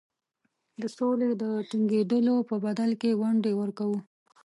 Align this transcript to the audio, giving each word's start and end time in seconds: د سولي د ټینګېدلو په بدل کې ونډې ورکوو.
د 0.81 0.83
سولي 0.97 1.29
د 1.41 1.43
ټینګېدلو 1.69 2.35
په 2.49 2.55
بدل 2.65 2.91
کې 3.01 3.17
ونډې 3.21 3.51
ورکوو. 3.61 3.99